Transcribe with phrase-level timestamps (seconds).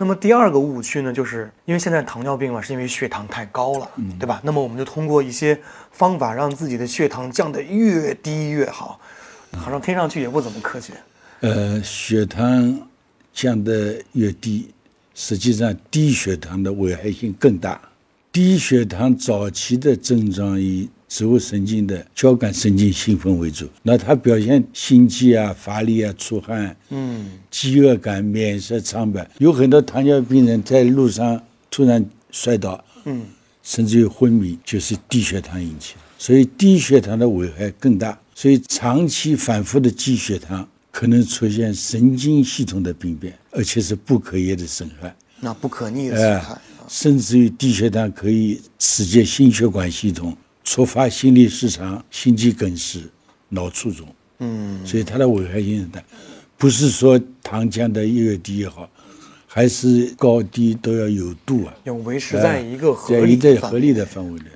[0.00, 4.40] 那么第二个误区呢，就是因为现在糖尿病嘛，是因为血糖太高了，对吧？
[4.42, 5.60] 那么我们就通过一些
[5.92, 8.98] 方法让自己的血糖降得越低越好，
[9.58, 10.94] 好像听上去也不怎么科学。
[11.40, 12.80] 呃，血糖
[13.34, 14.70] 降得越低，
[15.14, 17.78] 实际上低血糖的危害性更大。
[18.32, 29.28] 低血糖早期的症状以植物神经的交感神经兴奋为主，那它表现心悸啊、乏力啊、出汗，嗯，饥饿感、面色苍白。
[29.38, 33.26] 有很多糖尿病人在路上突然摔倒，嗯，
[33.64, 36.00] 甚至于昏迷，就是低血糖引起的。
[36.16, 38.16] 所以低血糖的危害更大。
[38.32, 45.14] 所以长期反复的低血糖可能出现神经系统的病变，而且是不可逆的损害。
[45.40, 46.52] 那不可逆的损害。
[46.54, 53.02] 哎，甚至于低血糖可以刺激心血管系统，触发心律失常、心肌梗死、
[53.48, 54.06] 脑卒中。
[54.38, 56.02] 嗯，所以它的危害性很大，
[56.56, 58.88] 不是说糖降得越低越好，
[59.46, 64.46] 还是高低都要有度啊，要维持在一个合在理一个合理的范围内。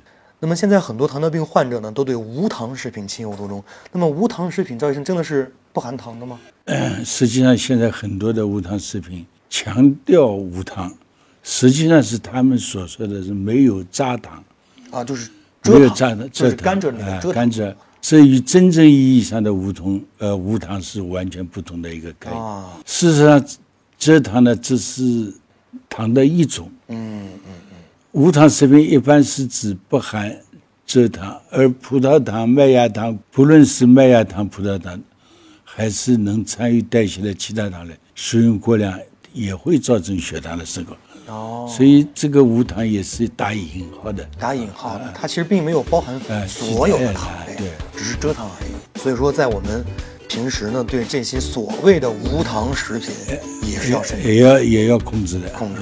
[0.40, 3.62] 那么现在很多糖尿病患者呢，都对无糖食品情有独钟。
[3.92, 6.38] 那么无糖食品，赵医生真的是不含糖的吗？
[7.04, 10.94] 实际上，现在很多的无糖食品强调无糖，
[11.42, 14.44] 实际上是他们所说的是没有渣糖，
[14.90, 15.30] 啊，就是
[15.64, 17.32] 没有蔗糖，蔗糖，就是甘蔗糖。
[17.32, 17.74] 甘蔗。
[18.06, 22.42] 这与真正意义上的无糖，呃，无糖是完全不同的一个概念。
[22.42, 23.42] 啊，事实上，
[23.98, 25.32] 蔗糖呢，只是
[25.88, 26.70] 糖的一种。
[26.88, 27.76] 嗯嗯嗯
[28.12, 30.30] 无糖食品一般是指不含
[30.86, 35.00] 蔗糖，而葡萄糖、麦芽糖，不论是麦芽糖、葡萄糖，
[35.64, 39.00] 还是能参与代谢的其他糖类，食用过量
[39.32, 40.94] 也会造成血糖的升高。
[41.26, 44.28] 哦，所以这个无糖也是打引号的。
[44.38, 49.00] 打引号的，它其实并没有包含哎所有的糖类，对只是蔗糖而已。
[49.00, 49.84] 所以说，在我们
[50.28, 53.10] 平时呢，对这些所谓的无糖食品
[53.62, 55.48] 也是要慎也要也要控制的。
[55.50, 55.80] 控制。